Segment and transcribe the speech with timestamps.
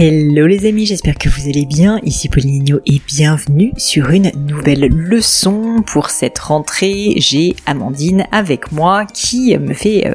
[0.00, 1.98] Hello les amis, j'espère que vous allez bien.
[2.04, 7.14] Ici Paulinho et bienvenue sur une nouvelle leçon pour cette rentrée.
[7.16, 10.14] J'ai Amandine avec moi qui me fait euh,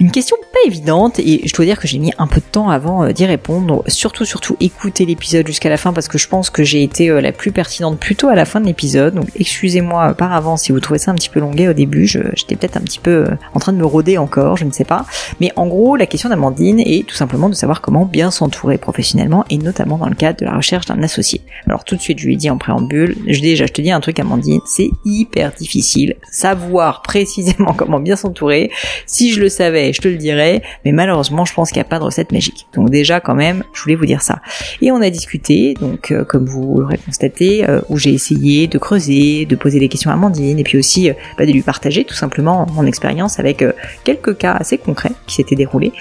[0.00, 2.68] une question pas évidente et je dois dire que j'ai mis un peu de temps
[2.68, 3.84] avant euh, d'y répondre.
[3.86, 7.22] Surtout, surtout écoutez l'épisode jusqu'à la fin parce que je pense que j'ai été euh,
[7.22, 9.14] la plus pertinente plutôt à la fin de l'épisode.
[9.14, 12.06] Donc excusez-moi par avance si vous trouvez ça un petit peu longuet au début.
[12.06, 15.06] J'étais peut-être un petit peu en train de me rôder encore, je ne sais pas.
[15.40, 19.44] Mais en gros, la question d'Amandine est tout simplement de savoir comment bien s'entourer professionnellement
[19.50, 21.42] et notamment dans le cadre de la recherche d'un associé.
[21.66, 23.92] Alors tout de suite, je lui ai dit en préambule, je, déjà je te dis
[23.92, 28.72] un truc Amandine, c'est hyper difficile savoir précisément comment bien s'entourer.
[29.06, 31.88] Si je le savais, je te le dirais, mais malheureusement, je pense qu'il n'y a
[31.88, 32.66] pas de recette magique.
[32.74, 34.40] Donc déjà quand même, je voulais vous dire ça.
[34.82, 38.78] Et on a discuté, donc euh, comme vous l'aurez constaté, euh, où j'ai essayé de
[38.78, 42.04] creuser, de poser des questions à Amandine et puis aussi euh, bah, de lui partager
[42.04, 43.64] tout simplement mon expérience avec
[44.02, 45.92] quelques cas assez concrets qui s'étaient déroulés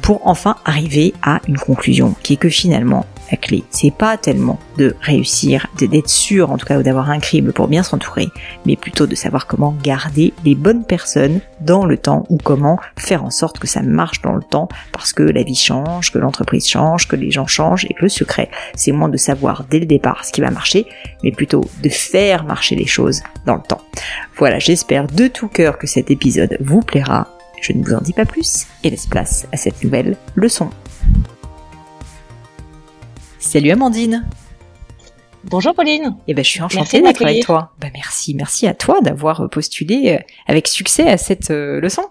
[0.00, 4.58] pour enfin arriver à une conclusion qui est que finalement, la clé, c'est pas tellement
[4.78, 8.28] de réussir, d'être sûr en tout cas ou d'avoir un crible pour bien s'entourer,
[8.66, 13.24] mais plutôt de savoir comment garder les bonnes personnes dans le temps ou comment faire
[13.24, 16.68] en sorte que ça marche dans le temps parce que la vie change, que l'entreprise
[16.68, 19.86] change, que les gens changent et que le secret, c'est moins de savoir dès le
[19.86, 20.86] départ ce qui va marcher,
[21.24, 23.82] mais plutôt de faire marcher les choses dans le temps.
[24.36, 27.28] Voilà, j'espère de tout cœur que cet épisode vous plaira.
[27.60, 30.70] Je ne vous en dis pas plus et laisse place à cette nouvelle leçon.
[33.46, 34.26] Salut Amandine.
[35.44, 36.16] Bonjour Pauline.
[36.26, 37.72] Eh ben, je suis enchantée d'être avec toi.
[37.80, 42.02] Bah, merci, merci à toi d'avoir postulé euh, avec succès à cette euh, leçon.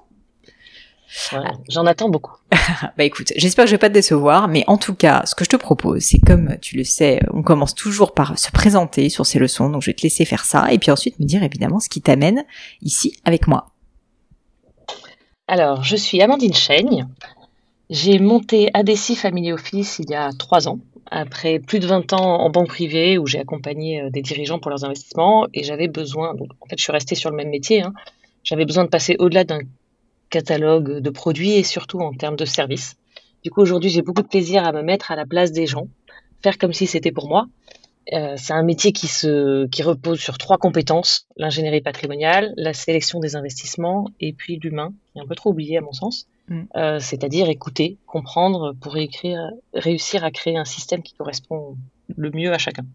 [1.70, 2.38] J'en attends beaucoup.
[2.98, 5.44] bah écoute, j'espère que je vais pas te décevoir, mais en tout cas, ce que
[5.44, 9.26] je te propose, c'est comme tu le sais, on commence toujours par se présenter sur
[9.26, 11.82] ces leçons, donc je vais te laisser faire ça, et puis ensuite me dire évidemment
[11.82, 12.46] ce qui t'amène
[12.82, 13.68] ici avec moi.
[15.50, 17.08] Alors, je suis Amandine Chaigne.
[17.90, 20.80] J'ai monté ADC Family Office il y a trois ans
[21.12, 24.70] après plus de 20 ans en banque privée où j'ai accompagné euh, des dirigeants pour
[24.70, 27.82] leurs investissements et j'avais besoin, donc en fait je suis restée sur le même métier,
[27.82, 27.94] hein,
[28.44, 29.60] j'avais besoin de passer au-delà d'un
[30.30, 32.96] catalogue de produits et surtout en termes de services.
[33.44, 35.88] Du coup aujourd'hui j'ai beaucoup de plaisir à me mettre à la place des gens,
[36.42, 37.48] faire comme si c'était pour moi.
[38.14, 43.20] Euh, c'est un métier qui, se, qui repose sur trois compétences, l'ingénierie patrimoniale, la sélection
[43.20, 46.28] des investissements et puis l'humain, qui est un peu trop oublié à mon sens.
[46.48, 46.62] Mm.
[46.76, 51.78] Euh, c'est-à-dire écouter, comprendre pour écrire, réussir à créer un système qui correspond
[52.16, 52.86] le mieux à chacun.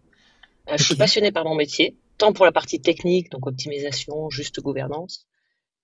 [0.69, 4.61] Euh, je suis passionnée par mon métier, tant pour la partie technique, donc optimisation, juste
[4.61, 5.25] gouvernance,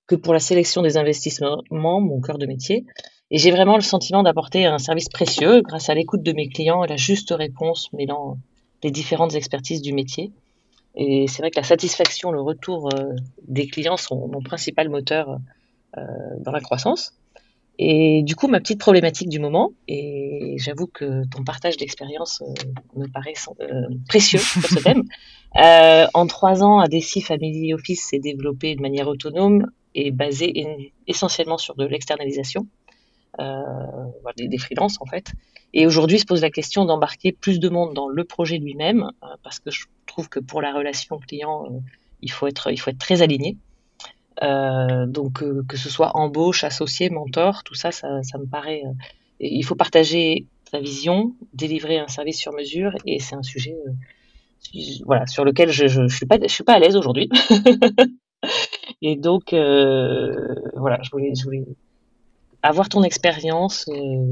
[0.08, 2.86] que pour la sélection des investissements, mon cœur de métier.
[3.30, 6.86] Et j'ai vraiment le sentiment d'apporter un service précieux grâce à l'écoute de mes clients
[6.86, 8.38] et la juste réponse mêlant
[8.84, 10.32] les différentes expertises du métier.
[10.96, 13.14] Et c'est vrai que la satisfaction, le retour euh,
[13.48, 15.40] des clients sont mon principal moteur
[16.42, 17.18] dans la croissance.
[17.80, 23.00] Et du coup, ma petite problématique du moment, et j'avoue que ton partage d'expérience euh,
[23.00, 25.04] me paraît euh, précieux pour ce thème.
[25.56, 29.66] Euh, en trois ans, ADC Family Office s'est développé de manière autonome
[29.96, 32.87] et basé essentiellement sur de l'externalisation, euh,
[33.38, 35.32] des, des freelances en fait.
[35.74, 39.28] Et aujourd'hui, se pose la question d'embarquer plus de monde dans le projet lui-même, euh,
[39.44, 41.66] parce que je trouve que pour la relation client,
[42.22, 43.58] il faut être, il faut être très aligné.
[44.44, 48.84] Euh, donc euh, que ce soit embauche, associé, mentor, tout ça, ça, ça me paraît.
[48.86, 48.94] Euh,
[49.40, 53.76] il faut partager sa vision, délivrer un service sur mesure, et c'est un sujet,
[55.06, 57.30] voilà, sur lequel je, je, suis pas, suis pas à l'aise aujourd'hui.
[59.02, 61.32] et donc voilà, je voulais
[62.64, 63.86] avoir ton expérience.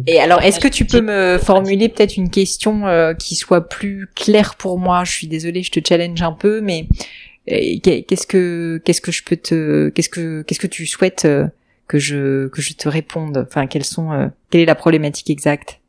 [0.07, 4.07] et alors, est-ce que tu peux me formuler peut-être une question euh, qui soit plus
[4.15, 5.03] claire pour moi?
[5.03, 6.87] Je suis désolée, je te challenge un peu, mais
[7.47, 11.47] qu'est-ce que qu'est-ce que je peux te qu'est-ce que qu'est-ce que tu souhaites euh,
[11.87, 13.45] que je que je te réponde?
[13.47, 15.79] Enfin quelles sont euh, quelle est la problématique exacte?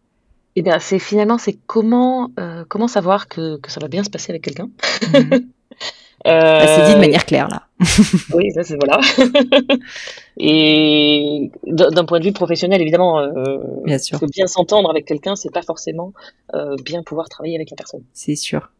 [0.56, 4.10] Eh bien c'est finalement c'est comment euh, comment savoir que que ça va bien se
[4.10, 4.68] passer avec quelqu'un?
[5.12, 5.30] Mhm.
[6.24, 7.65] bah, c'est dit de manière claire là
[8.34, 9.00] oui ça c'est voilà
[10.38, 13.28] et d'un point de vue professionnel évidemment
[13.84, 16.14] bien sûr que bien s'entendre avec quelqu'un c'est pas forcément
[16.82, 18.70] bien pouvoir travailler avec la personne c'est sûr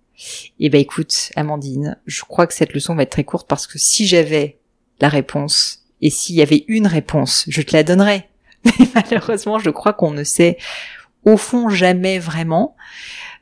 [0.59, 3.79] eh ben écoute, Amandine, je crois que cette leçon va être très courte parce que
[3.79, 4.59] si j'avais
[5.01, 8.29] la réponse et s'il y avait une réponse, je te la donnerais.
[8.65, 10.57] Mais malheureusement, je crois qu'on ne sait
[11.25, 12.77] au fond jamais vraiment.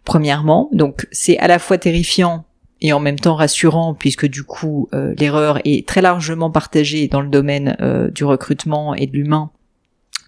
[0.04, 2.44] Premièrement, donc c'est à la fois terrifiant
[2.84, 7.22] et en même temps rassurant puisque du coup euh, l'erreur est très largement partagée dans
[7.22, 9.50] le domaine euh, du recrutement et de l'humain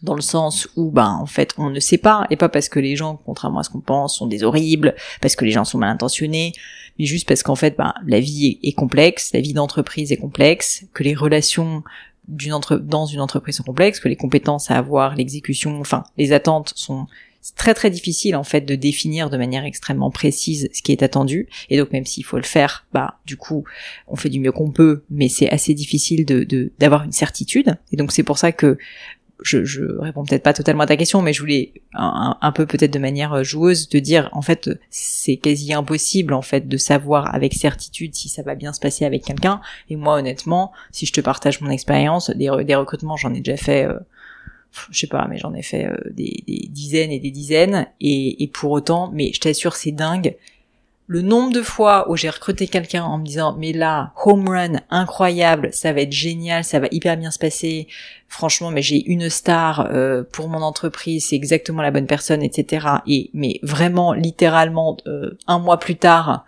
[0.02, 2.80] dans le sens où ben en fait on ne sait pas et pas parce que
[2.80, 5.76] les gens contrairement à ce qu'on pense sont des horribles parce que les gens sont
[5.76, 6.54] mal intentionnés
[6.98, 10.84] mais juste parce qu'en fait ben la vie est, complexe la vie d'entreprise est complexe
[10.94, 11.84] que les relations
[12.26, 17.06] dans une entreprise sont complexes que les compétences à avoir l'exécution enfin les attentes sont
[17.46, 21.04] c'est très très difficile en fait de définir de manière extrêmement précise ce qui est
[21.04, 23.62] attendu et donc même s'il faut le faire bah du coup
[24.08, 27.96] on fait du mieux qu'on peut mais c'est assez difficile de d'avoir une certitude et
[27.96, 28.78] donc c'est pour ça que
[29.42, 32.92] je, je réponds peut-être pas totalement à ta question, mais je voulais un, peu peut-être
[32.94, 37.52] de manière joueuse de dire en fait c'est quasi impossible en fait de savoir avec
[37.52, 39.60] certitude si ça va bien se passer avec quelqu'un.
[39.90, 43.58] Et moi honnêtement, si je te partage mon expérience, des, des recrutements j'en ai déjà
[43.58, 43.84] fait.
[43.84, 43.98] Euh,
[44.90, 48.46] je sais pas, mais j'en ai fait euh, des, dizaines et des dizaines, et, et
[48.48, 50.36] pour autant, mais je t'assure, c'est dingue.
[51.08, 54.80] Le nombre de fois où j'ai recruté quelqu'un en me disant mais là home run
[54.90, 57.86] incroyable ça va être génial ça va hyper bien se passer.
[58.26, 62.88] Franchement mais j'ai une star euh, pour mon entreprise c'est exactement la bonne personne etc
[63.06, 66.44] et mais vraiment littéralement euh, un mois plus tard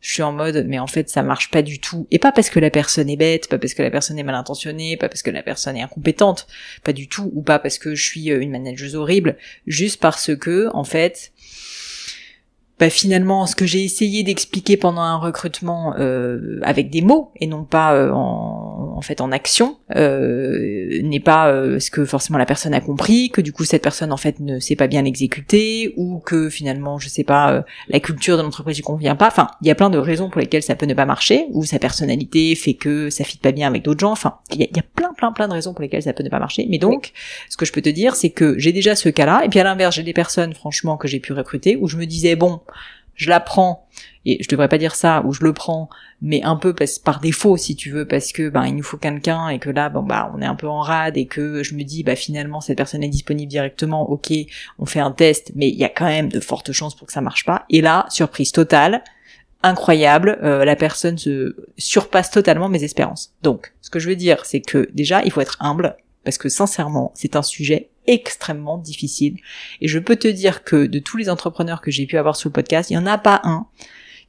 [0.00, 2.06] je suis en mode mais en fait ça marche pas du tout.
[2.10, 4.34] Et pas parce que la personne est bête pas parce que la personne est mal
[4.34, 6.46] intentionnée pas parce que la personne est incompétente.
[6.84, 7.30] Pas du tout.
[7.34, 9.36] Ou pas parce que je suis euh, une manageuse horrible.
[9.66, 11.32] Juste parce que en fait
[12.80, 17.46] bah, finalement ce que j'ai essayé d'expliquer pendant un recrutement euh, avec des mots et
[17.46, 22.38] non pas euh, en, en, fait en action euh, n'est pas euh, ce que forcément
[22.38, 25.00] la personne a compris que du coup cette personne en fait ne sait pas bien
[25.00, 29.28] l'exécuter ou que finalement je sais pas euh, la culture de l'entreprise lui convient pas.
[29.28, 31.64] Enfin il y a plein de raisons pour lesquelles ça peut ne pas marcher ou
[31.64, 34.12] sa personnalité fait que ça fit pas bien avec d'autres gens.
[34.12, 36.22] Enfin il y a, y a, plein plein plein de raisons pour lesquelles ça peut
[36.22, 36.66] ne pas marcher.
[36.68, 37.12] Mais donc
[37.48, 39.60] ce que je peux te dire c'est que j'ai déjà ce cas là et puis
[39.60, 42.60] à l'inverse j'ai des personnes franchement que j'ai pu recruter où je me disais bon
[43.14, 43.86] je la prends
[44.26, 45.88] et je devrais pas dire ça ou je le prends
[46.20, 46.74] mais un peu
[47.04, 49.88] par défaut si tu veux parce que ben il nous faut quelqu'un et que là
[49.88, 52.60] bon bah on est un peu en rade et que je me dis bah finalement
[52.60, 54.32] cette personne est disponible directement ok
[54.78, 57.12] on fait un test mais il y a quand même de fortes chances pour que
[57.12, 59.02] ça marche pas et là surprise totale
[59.62, 64.44] incroyable euh, la personne se surpasse totalement mes espérances donc ce que je veux dire
[64.44, 69.36] c'est que déjà il faut être humble parce que sincèrement c'est un sujet extrêmement difficile.
[69.80, 72.48] Et je peux te dire que de tous les entrepreneurs que j'ai pu avoir sur
[72.48, 73.66] le podcast, il n'y en a pas un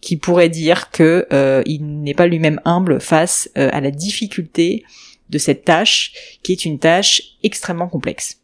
[0.01, 4.83] qui pourrait dire que euh, il n'est pas lui-même humble face euh, à la difficulté
[5.29, 8.39] de cette tâche, qui est une tâche extrêmement complexe.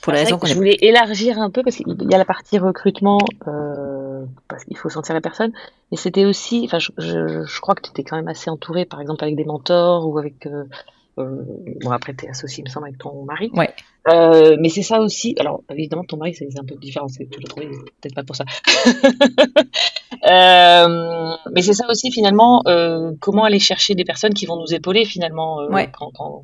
[0.00, 2.58] Pour la raison qu'on je voulais élargir un peu parce qu'il y a la partie
[2.58, 3.18] recrutement
[3.48, 5.52] euh, parce qu'il faut sentir la personne,
[5.90, 8.84] mais c'était aussi, enfin, je, je, je, crois que tu étais quand même assez entouré,
[8.84, 10.46] par exemple avec des mentors ou avec
[11.18, 11.42] euh,
[11.80, 13.50] bon, après, t'es associé, il me semble, avec ton mari.
[13.54, 13.70] Ouais.
[14.08, 15.34] Euh, mais c'est ça aussi.
[15.38, 17.06] Alors, évidemment, ton mari, c'est un peu différent.
[17.06, 17.68] Tu l'as trouvé
[18.00, 18.44] peut-être pas pour ça.
[20.26, 24.74] euh, mais c'est ça aussi, finalement, euh, comment aller chercher des personnes qui vont nous
[24.74, 25.60] épauler, finalement.
[25.60, 25.90] Euh, ouais.
[25.92, 26.42] Quand, quand...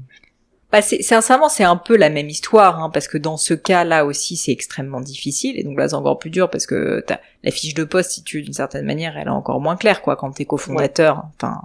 [0.70, 4.06] Bah, c'est, sincèrement, c'est un peu la même histoire, hein, parce que dans ce cas-là
[4.06, 7.50] aussi, c'est extrêmement difficile, et donc là, c'est encore plus dur parce que t'as la
[7.50, 10.32] fiche de poste, si tu d'une certaine manière, elle est encore moins claire, quoi, quand
[10.32, 11.16] t'es cofondateur.
[11.16, 11.22] Ouais.
[11.36, 11.60] Enfin,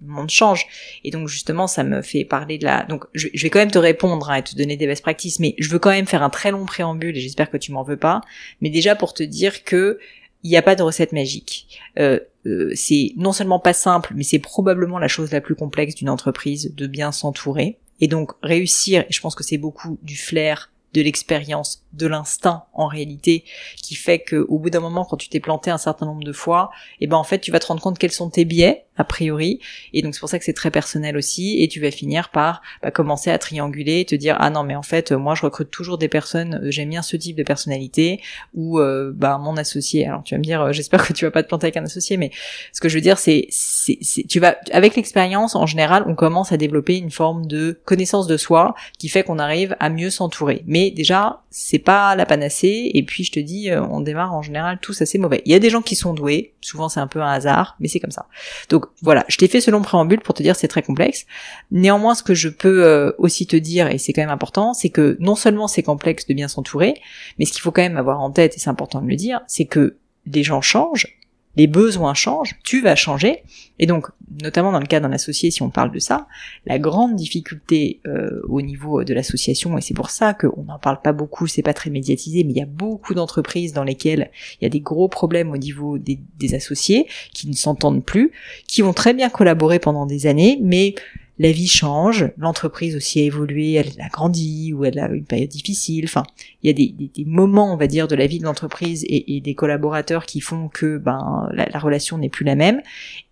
[0.00, 0.66] le monde change.
[1.04, 2.84] Et donc justement, ça me fait parler de la.
[2.84, 5.54] Donc je, vais quand même te répondre hein, et te donner des best practices, mais
[5.58, 7.96] je veux quand même faire un très long préambule et j'espère que tu m'en veux
[7.96, 8.20] pas.
[8.60, 9.98] Mais déjà pour te dire que
[10.42, 11.80] il n'y a pas de recette magique.
[11.98, 15.94] Euh, euh, c'est non seulement pas simple, mais c'est probablement la chose la plus complexe
[15.94, 17.78] d'une entreprise de bien s'entourer.
[18.00, 22.64] Et donc réussir, et je pense que c'est beaucoup du flair, de l'expérience, de l'instinct
[22.74, 23.44] en réalité,
[23.82, 26.32] qui fait que au bout d'un moment, quand tu t'es planté un certain nombre de
[26.32, 26.70] fois,
[27.00, 29.04] et eh ben en fait, tu vas te rendre compte quels sont tes biais a
[29.04, 29.60] priori,
[29.92, 32.62] et donc c'est pour ça que c'est très personnel aussi, et tu vas finir par
[32.82, 35.70] bah, commencer à trianguler, et te dire ah non mais en fait moi je recrute
[35.70, 38.20] toujours des personnes, euh, j'aime bien ce type de personnalité,
[38.54, 40.06] ou euh, bah mon associé.
[40.06, 41.84] Alors tu vas me dire, euh, j'espère que tu vas pas te planter avec un
[41.84, 42.30] associé, mais
[42.72, 46.50] ce que je veux dire c'est, c'est, tu vas avec l'expérience en général, on commence
[46.50, 50.64] à développer une forme de connaissance de soi qui fait qu'on arrive à mieux s'entourer.
[50.66, 54.78] Mais déjà c'est pas la panacée, et puis je te dis, on démarre en général
[54.80, 55.42] tous assez mauvais.
[55.44, 57.88] Il y a des gens qui sont doués, souvent c'est un peu un hasard, mais
[57.88, 58.26] c'est comme ça.
[58.68, 61.26] Donc voilà, je t'ai fait ce long préambule pour te dire c'est très complexe.
[61.70, 64.90] Néanmoins, ce que je peux euh, aussi te dire, et c'est quand même important, c'est
[64.90, 67.00] que non seulement c'est complexe de bien s'entourer,
[67.38, 69.40] mais ce qu'il faut quand même avoir en tête, et c'est important de le dire,
[69.46, 71.17] c'est que les gens changent,
[71.56, 73.42] les besoins changent, tu vas changer,
[73.78, 74.06] et donc,
[74.42, 76.26] notamment dans le cas d'un associé, si on parle de ça,
[76.66, 81.00] la grande difficulté euh, au niveau de l'association, et c'est pour ça qu'on n'en parle
[81.02, 84.64] pas beaucoup, c'est pas très médiatisé, mais il y a beaucoup d'entreprises dans lesquelles il
[84.64, 88.32] y a des gros problèmes au niveau des, des associés, qui ne s'entendent plus,
[88.66, 90.94] qui vont très bien collaborer pendant des années, mais
[91.38, 95.48] la vie change, l'entreprise aussi a évolué, elle a grandi ou elle a une période
[95.48, 96.04] difficile.
[96.04, 96.24] Enfin,
[96.62, 99.04] il y a des, des, des moments, on va dire, de la vie de l'entreprise
[99.04, 102.82] et, et, des collaborateurs qui font que ben la, la relation n'est plus la même.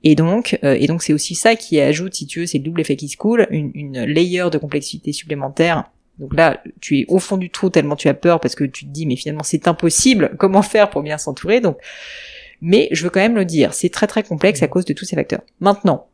[0.05, 2.65] Et donc, euh, et donc c'est aussi ça qui ajoute, si tu veux, c'est le
[2.65, 7.05] double effet qui se coule, une, une layer de complexité supplémentaire donc là, tu es
[7.09, 9.43] au fond du trou tellement tu as peur parce que tu te dis mais finalement
[9.43, 10.35] c'est impossible.
[10.39, 11.61] Comment faire pour bien s'entourer?
[11.61, 11.79] Donc,
[12.63, 15.05] mais je veux quand même le dire, c'est très très complexe à cause de tous
[15.05, 15.43] ces facteurs.
[15.61, 16.07] Maintenant,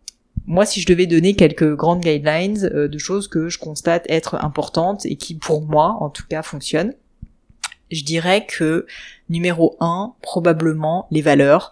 [0.46, 4.34] moi, si je devais donner quelques grandes guidelines euh, de choses que je constate être
[4.44, 6.94] importantes et qui, pour moi, en tout cas, fonctionnent,
[7.92, 8.86] je dirais que
[9.28, 11.70] numéro un, probablement les valeurs.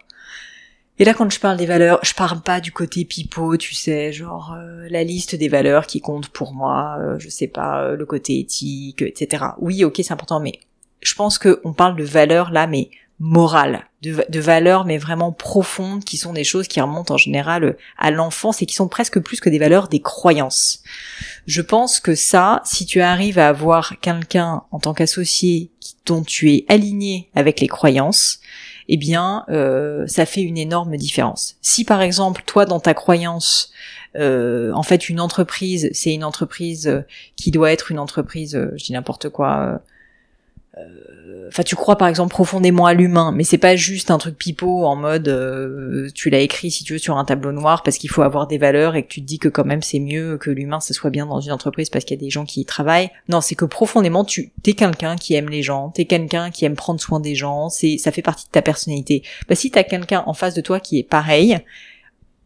[0.99, 4.13] Et là, quand je parle des valeurs, je parle pas du côté pipeau, tu sais,
[4.13, 7.97] genre euh, la liste des valeurs qui comptent pour moi, euh, je sais pas, euh,
[7.97, 9.45] le côté éthique, etc.
[9.59, 10.61] Oui, ok, c'est important, mais
[11.01, 15.33] je pense que on parle de valeurs là, mais morales, de, de valeurs mais vraiment
[15.33, 19.21] profondes, qui sont des choses qui remontent en général à l'enfance et qui sont presque
[19.21, 20.83] plus que des valeurs, des croyances.
[21.47, 25.71] Je pense que ça, si tu arrives à avoir quelqu'un en tant qu'associé
[26.07, 28.41] dont tu es aligné avec les croyances,
[28.89, 31.57] eh bien, euh, ça fait une énorme différence.
[31.63, 33.73] Si par exemple, toi, dans ta croyance,
[34.17, 37.03] euh, en fait, une entreprise, c'est une entreprise euh,
[37.37, 39.79] qui doit être une entreprise, je dis n'importe quoi, euh,
[41.51, 44.85] enfin tu crois par exemple profondément à l'humain mais c'est pas juste un truc pipeau
[44.85, 48.09] en mode euh, tu l'as écrit si tu veux sur un tableau noir parce qu'il
[48.09, 50.51] faut avoir des valeurs et que tu te dis que quand même c'est mieux que
[50.51, 52.65] l'humain ce soit bien dans une entreprise parce qu'il y a des gens qui y
[52.65, 53.11] travaillent.
[53.29, 56.77] Non c'est que profondément tu t'es quelqu'un qui aime les gens t'es quelqu'un qui aime
[56.77, 59.23] prendre soin des gens c'est ça fait partie de ta personnalité.
[59.49, 61.59] Bah si t'as quelqu'un en face de toi qui est pareil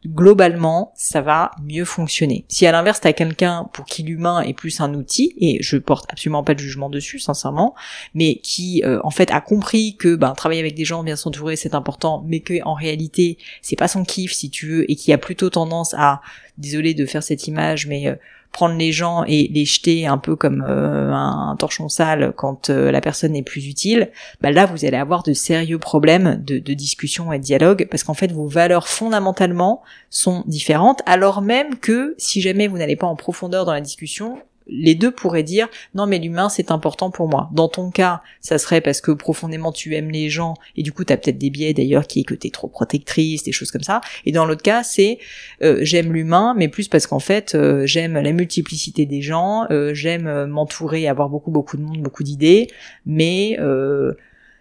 [0.06, 2.44] globalement, ça va mieux fonctionner.
[2.48, 6.06] Si à l'inverse, t'as quelqu'un pour qui l'humain est plus un outil, et je porte
[6.10, 7.74] absolument pas de jugement dessus, sincèrement,
[8.14, 11.56] mais qui euh, en fait a compris que ben, travailler avec des gens, bien s'entourer,
[11.56, 15.12] c'est important, mais que en réalité, c'est pas son kiff, si tu veux, et qui
[15.12, 16.20] a plutôt tendance à,
[16.58, 18.14] désolé de faire cette image, mais euh,
[18.54, 22.92] prendre les gens et les jeter un peu comme euh, un, torchon sale quand euh,
[22.92, 26.72] la personne n'est plus utile, bah là vous allez avoir de sérieux problèmes de, de
[26.72, 32.14] discussion et de dialogue parce qu'en fait vos valeurs fondamentalement sont différentes alors même que
[32.16, 36.06] si jamais vous n'allez pas en profondeur dans la discussion, les deux pourraient dire non
[36.06, 37.50] mais l'humain c'est important pour moi.
[37.52, 41.04] Dans ton cas, ça serait parce que profondément tu aimes les gens et du coup
[41.04, 43.82] tu as peut-être des biais d'ailleurs qui est que t'es trop protectrice, des choses comme
[43.82, 44.00] ça.
[44.24, 45.18] Et dans l'autre cas, c'est
[45.62, 49.92] euh, j'aime l'humain mais plus parce qu'en fait euh, j'aime la multiplicité des gens, euh,
[49.94, 52.68] j'aime m'entourer, avoir beaucoup beaucoup de monde, beaucoup d'idées,
[53.06, 53.58] mais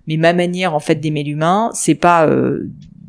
[0.06, 2.30] mais ma manière en fait d'aimer l'humain, c'est pas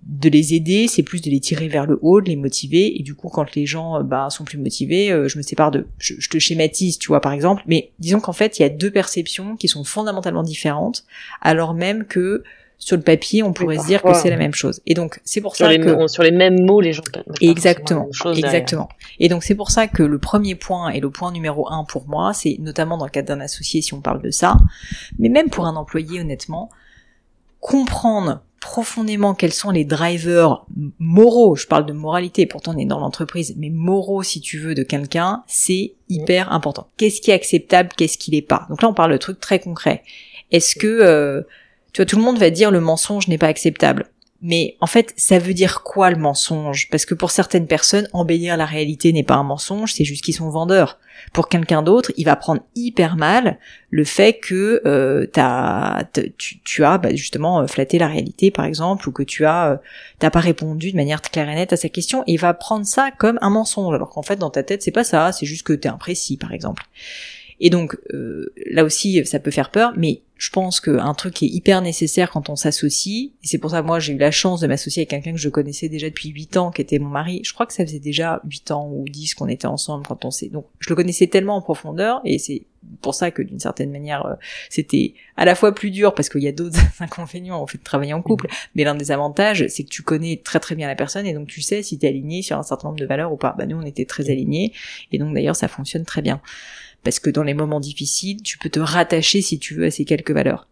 [0.06, 2.98] de les aider, c'est plus de les tirer vers le haut, de les motiver.
[2.98, 5.70] Et du coup, quand les gens euh, bah, sont plus motivés, euh, je me sépare
[5.70, 5.86] de.
[5.98, 7.62] Je, te schématise, tu vois, par exemple.
[7.66, 11.04] Mais disons qu'en fait, il y a deux perceptions qui sont fondamentalement différentes,
[11.40, 12.42] alors même que
[12.76, 14.82] sur le papier, on pourrait se dire que c'est la même chose.
[14.84, 17.02] Et donc, c'est pour ça que sur les mêmes mots, les gens
[17.40, 18.88] exactement, exactement.
[19.20, 22.06] Et donc, c'est pour ça que le premier point et le point numéro un pour
[22.08, 24.58] moi, c'est notamment dans le cadre d'un associé, si on parle de ça,
[25.18, 26.68] mais même pour un employé, honnêtement,
[27.60, 28.42] comprendre
[28.74, 30.66] profondément quels sont les drivers
[30.98, 34.74] moraux, je parle de moralité, pourtant on est dans l'entreprise, mais moraux si tu veux
[34.74, 36.88] de quelqu'un, c'est hyper important.
[36.96, 38.66] Qu'est-ce qui est acceptable, qu'est-ce qui l'est pas?
[38.68, 40.02] Donc là on parle de trucs très concrets.
[40.50, 41.42] Est-ce que euh,
[41.92, 44.10] tu vois tout le monde va dire le mensonge n'est pas acceptable.
[44.46, 46.90] Mais en fait, ça veut dire quoi le mensonge?
[46.90, 50.34] Parce que pour certaines personnes, embellir la réalité n'est pas un mensonge, c'est juste qu'ils
[50.34, 50.98] sont vendeurs.
[51.32, 53.58] Pour quelqu'un d'autre, il va prendre hyper mal
[53.88, 55.26] le fait que euh,
[56.36, 59.70] tu, tu, as bah, justement euh, flatté la réalité, par exemple, ou que tu as
[59.70, 59.76] euh,
[60.18, 62.84] t'as pas répondu de manière claire et nette à sa question, et il va prendre
[62.84, 65.62] ça comme un mensonge, alors qu'en fait dans ta tête c'est pas ça, c'est juste
[65.62, 66.82] que t'es imprécis, par exemple.
[67.60, 71.46] Et donc euh, là aussi, ça peut faire peur, mais je pense qu'un truc qui
[71.46, 74.32] est hyper nécessaire quand on s'associe, et c'est pour ça que moi j'ai eu la
[74.32, 77.08] chance de m'associer avec quelqu'un que je connaissais déjà depuis 8 ans, qui était mon
[77.08, 77.40] mari.
[77.44, 80.30] Je crois que ça faisait déjà 8 ans ou 10 qu'on était ensemble quand on
[80.30, 80.48] s'est...
[80.48, 82.66] Donc je le connaissais tellement en profondeur, et c'est
[83.00, 84.34] pour ça que d'une certaine manière euh,
[84.68, 87.84] c'était à la fois plus dur parce qu'il y a d'autres inconvénients au fait de
[87.84, 90.96] travailler en couple, mais l'un des avantages c'est que tu connais très très bien la
[90.96, 93.32] personne et donc tu sais si tu es aligné sur un certain nombre de valeurs
[93.32, 93.54] ou pas.
[93.56, 94.72] Bah nous on était très alignés
[95.12, 96.42] et donc d'ailleurs ça fonctionne très bien
[97.04, 100.04] parce que dans les moments difficiles, tu peux te rattacher si tu veux à ces
[100.04, 100.66] quelques valeurs.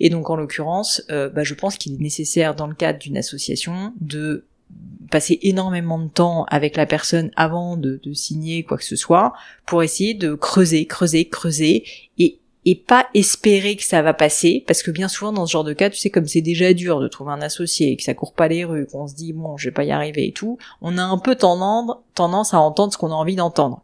[0.00, 3.16] Et donc en l'occurrence, euh, bah, je pense qu'il est nécessaire dans le cadre d'une
[3.16, 4.44] association de
[5.10, 9.32] passer énormément de temps avec la personne avant de, signer quoi que ce soit
[9.64, 11.84] pour essayer de creuser, creuser, creuser
[12.18, 15.72] et pas espérer que ça va passer parce que bien souvent dans ce genre de
[15.72, 18.34] cas tu sais comme c'est déjà dur de trouver un associé et que ça court
[18.34, 20.98] pas les rues qu'on se dit bon je vais pas y arriver et tout on
[20.98, 23.82] a un peu tendance à entendre ce qu'on a envie d'entendre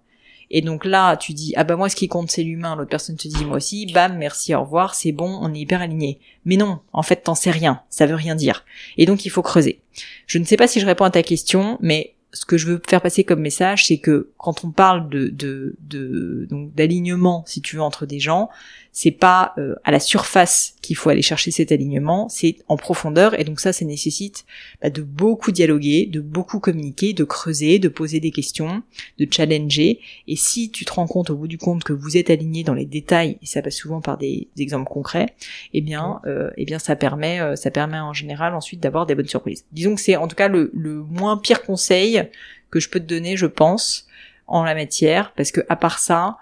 [0.57, 3.17] et donc là, tu dis, ah bah moi ce qui compte c'est l'humain, l'autre personne
[3.17, 6.21] te dit moi aussi, bam, merci, au revoir, c'est bon, on est hyper aligné.
[6.45, 8.65] Mais non, en fait t'en sais rien, ça veut rien dire.
[8.97, 9.81] Et donc il faut creuser.
[10.29, 12.81] Je ne sais pas si je réponds à ta question, mais ce que je veux
[12.89, 17.61] faire passer comme message, c'est que quand on parle de, de, de donc d'alignement, si
[17.61, 18.49] tu veux, entre des gens,
[18.97, 23.39] c'est pas euh, à la surface qu'il faut aller chercher cet alignement, c'est en profondeur,
[23.39, 24.45] et donc ça, ça nécessite
[24.81, 28.85] bah, de beaucoup dialoguer, de beaucoup communiquer, de creuser, de poser des questions,
[29.19, 29.99] de challenger,
[30.29, 32.73] et si tu te rends compte au bout du compte que vous êtes aligné dans
[32.73, 35.35] les détails, et ça passe souvent par des, exemples concrets,
[35.73, 39.17] eh bien, euh, eh bien, ça permet, euh, ça permet en général ensuite d'avoir des
[39.17, 39.65] bonnes surprises.
[39.73, 42.23] Disons que c'est en tout cas le, le moins pire conseil
[42.71, 44.07] que je peux te donner, je pense,
[44.47, 46.39] en la matière, parce que à part ça,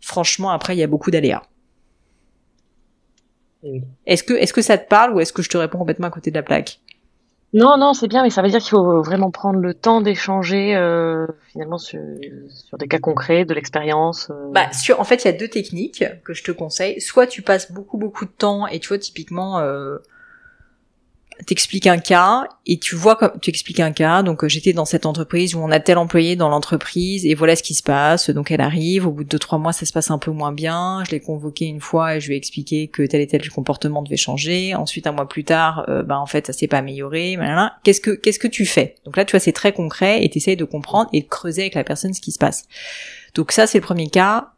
[0.00, 1.42] franchement, après, il y a beaucoup d'aléas.
[4.06, 6.10] Est-ce que, est-ce que ça te parle ou est-ce que je te réponds complètement à
[6.10, 6.80] côté de la plaque?
[7.52, 10.76] Non, non, c'est bien, mais ça veut dire qu'il faut vraiment prendre le temps d'échanger
[10.76, 12.00] euh, finalement sur,
[12.50, 14.28] sur, des cas concrets, de l'expérience.
[14.30, 14.50] Euh.
[14.52, 17.00] Bah, sur, en fait, il y a deux techniques que je te conseille.
[17.00, 19.96] Soit tu passes beaucoup beaucoup de temps et tu vois typiquement, euh,
[21.44, 24.22] t'expliques un cas et tu vois comme tu expliques un cas.
[24.22, 27.56] Donc euh, j'étais dans cette entreprise où on a tel employé dans l'entreprise et voilà
[27.56, 28.30] ce qui se passe.
[28.30, 29.06] Donc elle arrive.
[29.06, 31.02] Au bout de deux trois mois ça se passe un peu moins bien.
[31.06, 34.02] Je l'ai convoqué une fois et je lui ai expliqué que tel et tel comportement
[34.02, 34.74] devait changer.
[34.74, 37.36] Ensuite un mois plus tard bah en fait ça s'est pas amélioré
[37.82, 38.94] qu'est-ce que qu'est-ce que tu fais?
[39.04, 41.74] Donc là tu vois c'est très concret et tu de comprendre et de creuser avec
[41.74, 42.68] la personne ce qui se passe.
[43.34, 44.52] Donc ça c'est le premier cas.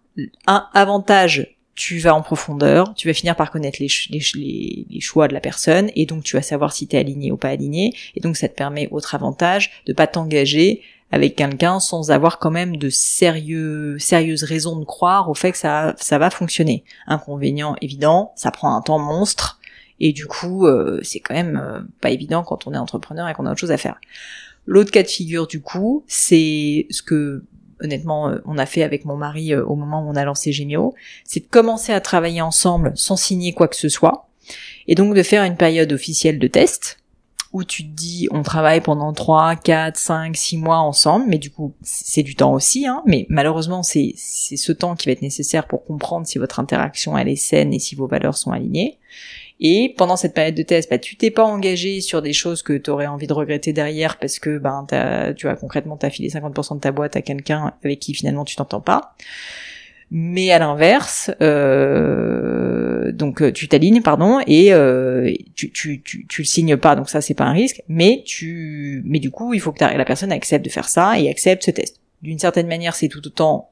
[0.47, 5.41] Un avantage tu vas en profondeur, tu vas finir par connaître les, choix de la
[5.41, 8.37] personne, et donc tu vas savoir si tu es aligné ou pas aligné, et donc
[8.37, 10.83] ça te permet, autre avantage, de pas t'engager
[11.13, 15.59] avec quelqu'un sans avoir quand même de sérieux, sérieuses raisons de croire au fait que
[15.59, 16.83] ça, ça va fonctionner.
[17.07, 19.61] Inconvénient évident, ça prend un temps monstre,
[20.01, 23.35] et du coup, euh, c'est quand même euh, pas évident quand on est entrepreneur et
[23.35, 24.01] qu'on a autre chose à faire.
[24.67, 27.45] L'autre cas de figure du coup, c'est ce que
[27.81, 30.53] honnêtement euh, on a fait avec mon mari euh, au moment où on a lancé
[30.53, 30.95] Gemio,
[31.25, 34.29] c'est de commencer à travailler ensemble sans signer quoi que ce soit,
[34.87, 36.99] et donc de faire une période officielle de test,
[37.53, 41.51] où tu te dis on travaille pendant 3, 4, 5, 6 mois ensemble, mais du
[41.51, 45.67] coup c'est du temps aussi, hein, mais malheureusement c'est ce temps qui va être nécessaire
[45.67, 48.99] pour comprendre si votre interaction elle est saine et si vos valeurs sont alignées.
[49.61, 52.75] Et pendant cette période de test, bah, tu t'es pas engagé sur des choses que
[52.75, 54.87] tu aurais envie de regretter derrière parce que ben
[55.37, 58.55] tu vois concrètement t'as filé 50% de ta boîte à quelqu'un avec qui finalement tu
[58.57, 59.15] t'entends pas.
[60.11, 66.47] Mais à l'inverse, euh, donc tu t'alignes, pardon, et euh, tu, tu, tu, tu le
[66.47, 67.83] signes pas, donc ça c'est pas un risque.
[67.89, 71.29] Mais tu, mais du coup, il faut que la personne accepte de faire ça et
[71.29, 72.01] accepte ce test.
[72.23, 73.69] D'une certaine manière, c'est tout autant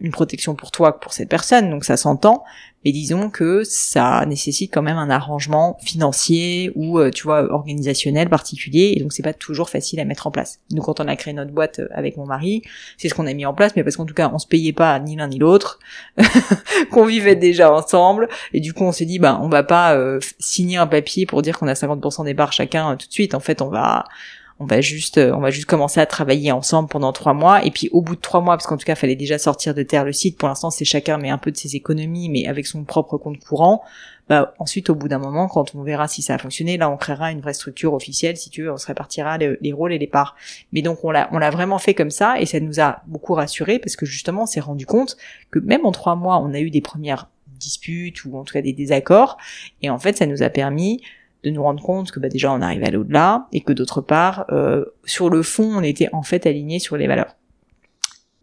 [0.00, 2.44] une protection pour toi que pour cette personne, donc ça s'entend.
[2.84, 8.28] Mais disons que ça nécessite quand même un arrangement financier ou euh, tu vois organisationnel
[8.28, 10.60] particulier, et donc c'est pas toujours facile à mettre en place.
[10.70, 12.62] Nous, quand on a créé notre boîte euh, avec mon mari,
[12.96, 14.72] c'est ce qu'on a mis en place, mais parce qu'en tout cas on se payait
[14.72, 15.80] pas ni l'un ni l'autre,
[16.92, 20.20] qu'on vivait déjà ensemble, et du coup on s'est dit bah on va pas euh,
[20.38, 23.34] signer un papier pour dire qu'on a 50% des parts chacun tout de suite.
[23.34, 24.04] En fait, on va
[24.58, 27.64] on va juste euh, on va juste commencer à travailler ensemble pendant trois mois.
[27.64, 29.82] Et puis au bout de trois mois parce qu'en tout cas fallait déjà sortir de
[29.82, 30.38] terre le site.
[30.38, 33.38] Pour l'instant c'est chacun met un peu de ses économies mais avec son propre compte
[33.38, 33.82] courant.
[34.28, 36.96] Bah ensuite au bout d'un moment quand on verra si ça a fonctionné là on
[36.96, 38.72] créera une vraie structure officielle si tu veux.
[38.72, 40.36] On se répartira les, rôles et les parts.
[40.72, 42.40] Mais donc on l'a on l'a vraiment fait comme ça.
[42.40, 45.18] Et ça nous a beaucoup rassuré parce que justement on s'est rendu compte
[45.50, 48.62] que même en trois mois on a eu des premières disputes ou en tout cas
[48.62, 49.36] des désaccords.
[49.82, 51.02] Et en fait ça nous a permis
[51.46, 54.46] de nous rendre compte que bah, déjà on arrive à l'au-delà et que d'autre part,
[54.50, 57.36] euh, sur le fond, on était en fait aligné sur les valeurs.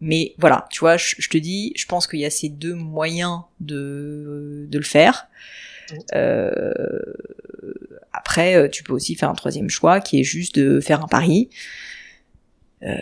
[0.00, 3.40] Mais voilà, tu vois, je, te dis, je pense qu'il y a ces deux moyens
[3.60, 5.28] de, de le faire.
[6.14, 6.98] Euh,
[8.12, 11.50] après, tu peux aussi faire un troisième choix qui est juste de faire un pari.
[12.84, 12.98] Euh,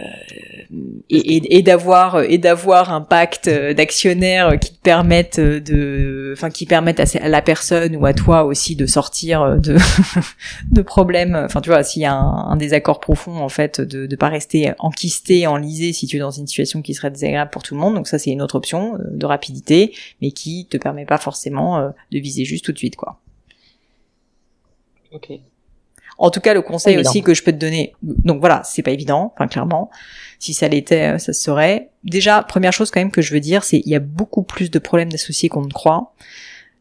[1.11, 7.29] et, d'avoir et d'avoir un pacte d'actionnaires qui te permettent de enfin qui permettent à,
[7.29, 9.77] la personne ou à toi aussi de sortir de
[10.71, 11.35] de problèmes.
[11.35, 14.73] Enfin tu vois s'il y a un, désaccord profond en fait de de pas rester
[14.79, 17.95] enquisté enlisé si tu es dans une situation qui serait désagréable pour tout le monde.
[17.95, 21.79] Donc ça c'est une autre option euh, de rapidité mais qui te permet pas forcément
[21.79, 23.19] euh, de viser juste tout de suite quoi.
[25.13, 25.41] Ok
[26.19, 28.91] en tout cas, le conseil aussi que je peux te donner, donc voilà, c'est pas
[28.91, 29.91] évident, enfin clairement.
[30.39, 31.91] Si ça l'était, euh, ça se serait.
[32.05, 34.71] Déjà, première chose quand même que je veux dire, c'est il y a beaucoup plus
[34.71, 36.15] de problèmes d'associés qu'on ne croit,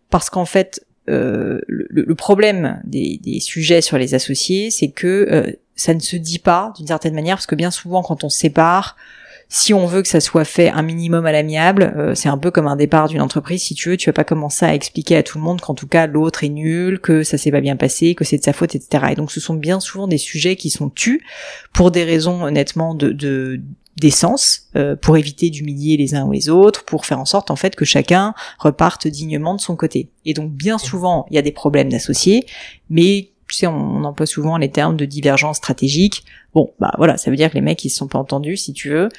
[0.09, 5.93] parce qu'en fait, euh, le, problème des, sujets sur les associés, c'est que euh, ça
[5.93, 8.95] ne se dit pas d'une certaine manière, parce que bien souvent, quand on se sépare,
[9.53, 12.51] si on veut que ça soit fait un minimum à l'amiable, euh, c'est un peu
[12.51, 13.61] comme un départ d'une entreprise.
[13.61, 15.87] Si tu veux, tu vas pas commencer à expliquer à tout le monde qu'en tout
[15.87, 18.75] cas l'autre est nul, que ça s'est pas bien passé, que c'est de sa faute,
[18.75, 19.07] etc.
[19.11, 21.21] Et donc ce sont bien souvent des sujets qui sont tus
[21.73, 23.59] pour des raisons honnêtement de,
[23.97, 27.57] d'essence euh, pour éviter d'humilier les uns ou les autres, pour faire en sorte en
[27.57, 30.07] fait que chacun reparte dignement de son côté.
[30.23, 32.45] Et donc bien souvent il y a des problèmes d'associés,
[32.89, 36.23] mais tu sais on, emploie souvent les termes de divergence stratégique.
[36.53, 38.73] Bon bah voilà, ça veut dire que les mecs ils se sont pas entendus si
[38.73, 39.09] tu veux,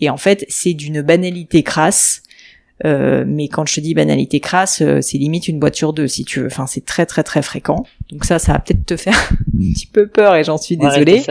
[0.00, 2.22] et en fait, c'est d'une banalité crasse.
[2.84, 6.08] Euh, mais quand je te dis banalité crasse, euh, c'est limite une boîte sur deux,
[6.08, 6.46] si tu veux.
[6.46, 7.86] Enfin, c'est très très très fréquent.
[8.10, 9.16] Donc ça, ça va peut-être te faire
[9.54, 11.22] un petit peu peur et j'en suis désolée.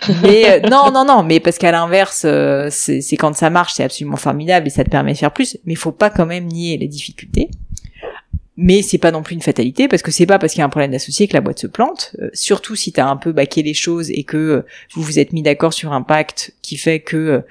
[0.22, 1.22] Mais euh, non, non, non.
[1.22, 2.26] Mais parce qu'à l'inverse,
[2.70, 5.56] c'est quand ça marche, c'est absolument formidable et ça te permet de faire plus.
[5.64, 7.50] Mais il faut pas quand même nier les difficultés.
[8.62, 10.66] Mais c'est pas non plus une fatalité parce que c'est pas parce qu'il y a
[10.66, 12.14] un problème d'associé que la boîte se plante.
[12.34, 15.42] surtout si tu as un peu baqué les choses et que vous vous êtes mis
[15.42, 17.42] d'accord sur un pacte qui fait que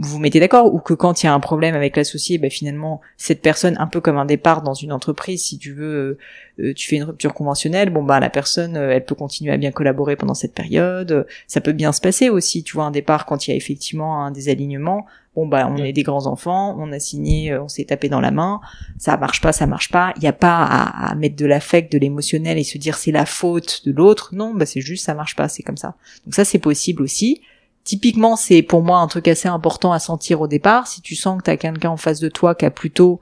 [0.00, 3.00] vous mettez d'accord ou que quand il y a un problème avec l'associé, bah, finalement
[3.16, 6.18] cette personne, un peu comme un départ dans une entreprise, si tu veux,
[6.60, 9.52] euh, euh, tu fais une rupture conventionnelle, bon bah la personne, euh, elle peut continuer
[9.52, 11.26] à bien collaborer pendant cette période.
[11.48, 14.24] Ça peut bien se passer aussi, tu vois, un départ quand il y a effectivement
[14.24, 15.04] un désalignement.
[15.34, 18.32] Bon bah on est des grands enfants, on a signé, on s'est tapé dans la
[18.32, 18.60] main,
[18.98, 20.12] ça marche pas, ça marche pas.
[20.16, 23.12] Il n'y a pas à, à mettre de l'affect, de l'émotionnel et se dire c'est
[23.12, 24.30] la faute de l'autre.
[24.32, 25.94] Non, bah c'est juste ça marche pas, c'est comme ça.
[26.24, 27.40] Donc ça c'est possible aussi.
[27.88, 30.86] Typiquement, c'est pour moi un truc assez important à sentir au départ.
[30.86, 33.18] Si tu sens que tu as quelqu'un en face de toi qui a plutôt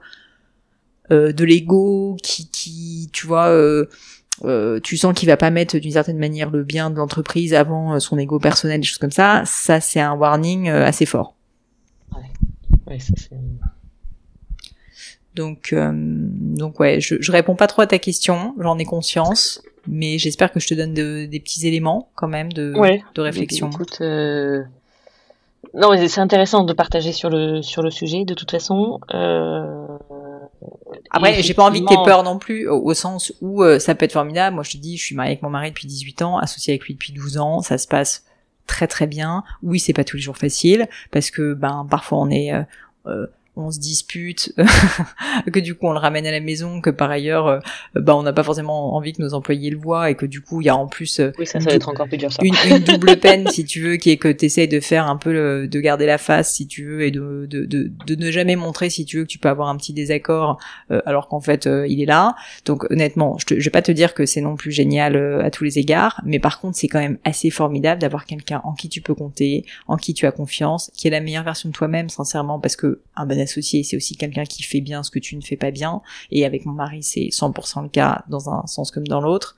[1.09, 3.85] euh, de l'ego, qui, qui, tu vois, euh,
[4.43, 7.97] euh, tu sens qu'il va pas mettre d'une certaine manière le bien de l'entreprise avant
[8.01, 11.33] son ego personnel, des choses comme ça, ça c'est un warning assez fort.
[12.13, 12.23] Ouais.
[12.87, 13.37] Ouais, ça c'est...
[15.33, 20.17] Donc, donc ouais, je, je réponds pas trop à ta question, j'en ai conscience mais
[20.17, 22.73] j'espère que je te donne des petits éléments quand même de,
[23.15, 23.69] de réflexion.
[23.69, 24.63] Écoute, euh...
[25.73, 28.25] non, c'est intéressant de partager sur le sur le sujet.
[28.25, 28.99] De toute façon.
[29.13, 29.85] Euh...
[31.11, 34.05] Après, j'ai pas envie que t'aies peur non plus, au, sens où euh, ça peut
[34.05, 34.55] être formidable.
[34.55, 36.83] Moi, je te dis, je suis mariée avec mon mari depuis 18 ans, associée avec
[36.83, 38.25] lui depuis 12 ans, ça se passe
[38.65, 39.43] très très bien.
[39.63, 43.71] Oui, c'est pas tous les jours facile parce que ben parfois on est euh on
[43.71, 44.53] se dispute,
[45.51, 47.59] que du coup on le ramène à la maison, que par ailleurs, euh,
[47.95, 50.61] bah on n'a pas forcément envie que nos employés le voient et que du coup
[50.61, 52.41] il y a en plus euh, oui, ça, ça va être encore plus dur, ça.
[52.43, 55.17] Une, une, double peine si tu veux, qui est que tu essaies de faire un
[55.17, 58.55] peu de garder la face si tu veux et de, de, de, de, ne jamais
[58.55, 60.59] montrer si tu veux que tu peux avoir un petit désaccord
[60.91, 62.35] euh, alors qu'en fait il est là.
[62.65, 65.49] Donc honnêtement, je, te, je vais pas te dire que c'est non plus génial à
[65.49, 68.89] tous les égards, mais par contre c'est quand même assez formidable d'avoir quelqu'un en qui
[68.89, 72.09] tu peux compter, en qui tu as confiance, qui est la meilleure version de toi-même
[72.09, 75.35] sincèrement parce que un bon associé, c'est aussi quelqu'un qui fait bien ce que tu
[75.35, 76.01] ne fais pas bien.
[76.31, 79.55] Et avec mon mari, c'est 100% le cas dans un sens comme dans l'autre.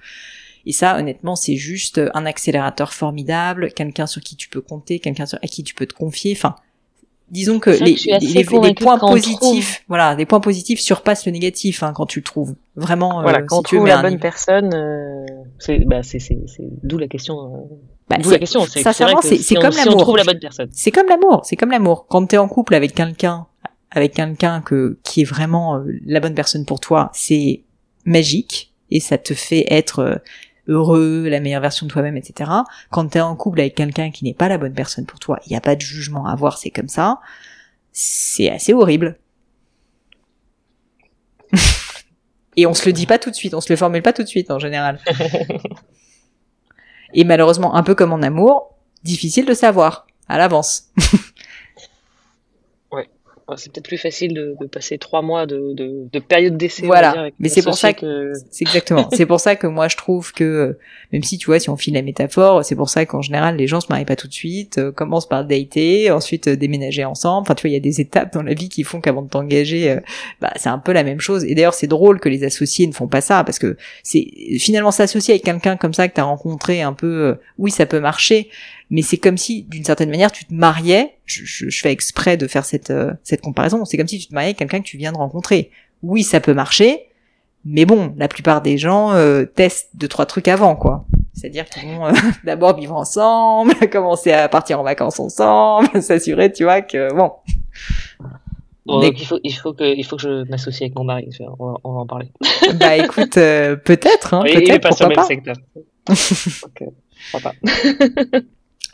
[0.65, 5.25] Et ça, honnêtement, c'est juste un accélérateur formidable, quelqu'un sur qui tu peux compter, quelqu'un
[5.41, 6.33] à qui tu peux te confier.
[6.35, 6.55] Enfin,
[7.31, 12.05] disons que les, les, points positifs, voilà, les points positifs surpassent le négatif hein, quand
[12.05, 12.55] tu le trouves.
[12.75, 15.25] Vraiment, voilà, euh, quand tu trouves la bonne personne, euh,
[15.59, 16.01] c'est bah,
[16.83, 17.39] d'où la question.
[17.39, 17.75] Euh,
[18.09, 20.17] bah, d'où la question, c'est c'est comme l'amour.
[20.71, 22.07] C'est comme l'amour, c'est comme l'amour.
[22.07, 23.47] Quand t'es en couple avec quelqu'un
[23.91, 27.63] avec quelqu'un que qui est vraiment euh, la bonne personne pour toi, c'est
[28.05, 30.15] magique et ça te fait être euh,
[30.67, 32.49] heureux, la meilleure version de toi-même, etc.
[32.91, 35.49] Quand t'es en couple avec quelqu'un qui n'est pas la bonne personne pour toi, il
[35.49, 37.19] n'y a pas de jugement à avoir, c'est comme ça.
[37.91, 39.17] C'est assez horrible.
[42.55, 44.23] et on se le dit pas tout de suite, on se le formule pas tout
[44.23, 44.99] de suite en général.
[47.13, 50.89] et malheureusement, un peu comme en amour, difficile de savoir à l'avance.
[53.57, 56.85] c'est peut-être plus facile de, de, passer trois mois de, de, de période d'essai.
[56.85, 59.09] Voilà, mais c'est pour ça que, c'est exactement.
[59.13, 60.77] c'est pour ça que moi je trouve que
[61.11, 63.67] même si tu vois, si on file la métaphore, c'est pour ça qu'en général les
[63.67, 67.41] gens se marient pas tout de suite, euh, commencent par dater, ensuite euh, déménager ensemble.
[67.41, 69.29] Enfin, tu vois, il y a des étapes dans la vie qui font qu'avant de
[69.29, 69.99] t'engager, euh,
[70.41, 71.45] bah c'est un peu la même chose.
[71.45, 74.27] Et d'ailleurs, c'est drôle que les associés ne font pas ça parce que c'est
[74.59, 78.49] finalement s'associer avec quelqu'un comme ça que t'as rencontré un peu, oui, ça peut marcher
[78.89, 82.37] mais c'est comme si d'une certaine manière tu te mariais je, je, je fais exprès
[82.37, 84.87] de faire cette euh, cette comparaison c'est comme si tu te mariais avec quelqu'un que
[84.87, 85.71] tu viens de rencontrer
[86.01, 87.07] oui ça peut marcher
[87.65, 91.89] mais bon la plupart des gens euh, testent deux trois trucs avant quoi c'est-à-dire qu'ils
[91.89, 97.13] vont euh, d'abord vivre ensemble commencer à partir en vacances ensemble s'assurer tu vois que
[97.13, 97.31] bon
[98.85, 101.29] donc il faut, il faut que, il faut que je m'associe avec mon mari.
[101.59, 102.31] On va, on va en parler.
[102.73, 105.27] bah écoute, peut-être, hein, peut-être, pourquoi pas.
[106.65, 106.87] okay.
[107.31, 108.39] Pourquoi pas.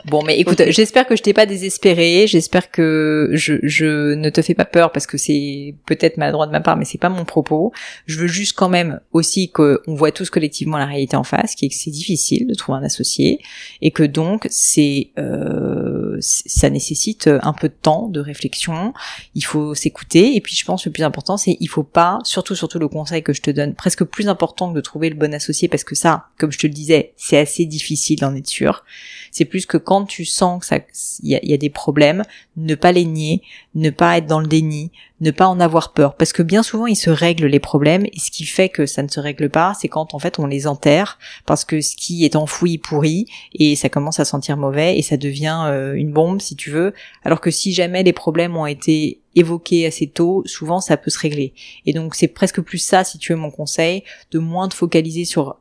[0.04, 2.26] Bon, mais écoute, j'espère que je t'ai pas désespéré.
[2.26, 6.52] J'espère que je, je ne te fais pas peur parce que c'est peut-être maladroit de
[6.52, 7.72] ma part, mais c'est pas mon propos.
[8.06, 11.66] Je veux juste quand même aussi qu'on voit tous collectivement la réalité en face, qui
[11.66, 13.40] est que c'est difficile de trouver un associé
[13.80, 18.92] et que donc c'est euh, ça nécessite un peu de temps, de réflexion.
[19.34, 22.18] Il faut s'écouter et puis je pense que le plus important c'est il faut pas,
[22.22, 25.16] surtout surtout le conseil que je te donne, presque plus important que de trouver le
[25.16, 28.46] bon associé parce que ça, comme je te le disais, c'est assez difficile d'en être
[28.46, 28.84] sûr.
[29.32, 30.78] C'est plus que quand tu sens que ça,
[31.22, 32.24] il y a, des problèmes,
[32.56, 33.40] ne pas les nier,
[33.76, 36.86] ne pas être dans le déni, ne pas en avoir peur, parce que bien souvent
[36.86, 39.74] ils se règlent les problèmes et ce qui fait que ça ne se règle pas,
[39.80, 43.76] c'est quand en fait on les enterre parce que ce qui est enfoui pourrit et
[43.76, 47.40] ça commence à sentir mauvais et ça devient euh, une bombe si tu veux, alors
[47.40, 51.54] que si jamais les problèmes ont été évoqués assez tôt, souvent ça peut se régler.
[51.86, 55.24] Et donc c'est presque plus ça, si tu veux mon conseil, de moins te focaliser
[55.24, 55.56] sur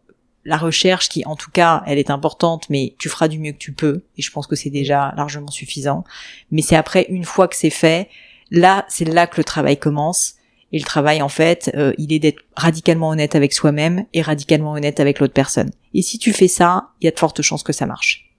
[0.46, 3.58] la recherche qui en tout cas elle est importante mais tu feras du mieux que
[3.58, 6.04] tu peux et je pense que c'est déjà largement suffisant.
[6.52, 8.10] Mais c'est après une fois que c'est fait
[8.52, 10.36] là c'est là que le travail commence.
[10.72, 14.74] Et le travail en fait euh, il est d'être radicalement honnête avec soi-même et radicalement
[14.74, 15.72] honnête avec l'autre personne.
[15.94, 18.32] Et si tu fais ça il y a de fortes chances que ça marche.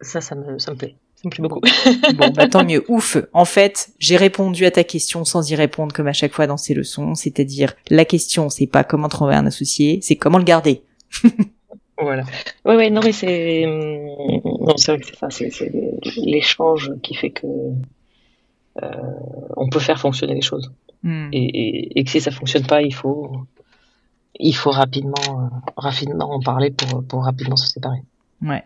[0.00, 1.60] Ça ça me ça me plaît Ça me plaît beaucoup.
[2.16, 2.84] Bon, bah tant mieux.
[2.88, 3.16] Ouf.
[3.32, 6.56] En fait, j'ai répondu à ta question sans y répondre comme à chaque fois dans
[6.56, 7.14] ces leçons.
[7.14, 10.82] C'est-à-dire, la question, c'est pas comment trouver un associé, c'est comment le garder.
[11.98, 12.24] voilà.
[12.64, 15.72] Ouais, ouais, non, mais c'est, non, c'est vrai que c'est ça, c'est
[16.16, 17.46] l'échange qui fait que
[18.82, 18.88] euh,
[19.56, 20.72] on peut faire fonctionner les choses.
[21.02, 21.28] Hmm.
[21.32, 23.30] Et, et, que si ça fonctionne pas, il faut,
[24.38, 28.02] il faut rapidement, euh, rapidement en parler pour, pour rapidement se séparer.
[28.40, 28.64] Ouais.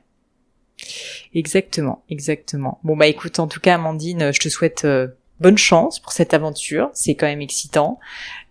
[1.37, 2.79] Exactement, exactement.
[2.83, 6.33] Bon bah écoute, en tout cas Amandine, je te souhaite euh, bonne chance pour cette
[6.33, 6.89] aventure.
[6.95, 8.01] C'est quand même excitant.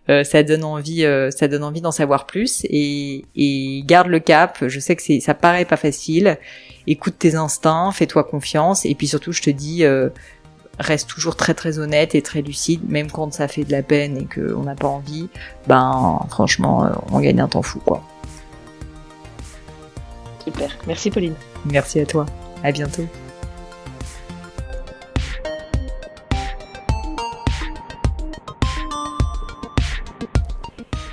[0.08, 4.20] Euh, ça donne envie, euh, ça donne envie d'en savoir plus et, et garde le
[4.20, 4.58] cap.
[4.68, 6.38] Je sais que c'est, ça paraît pas facile.
[6.86, 9.84] Écoute tes instincts, fais-toi confiance et puis surtout, je te dis,
[10.78, 14.16] reste toujours très très honnête et très lucide, même quand ça fait de la peine
[14.16, 15.28] et qu'on n'a pas envie.
[15.66, 18.04] Ben franchement, on gagne un temps fou quoi.
[20.44, 21.34] Super, merci Pauline.
[21.64, 22.26] Merci à toi.
[22.66, 23.06] À bientôt.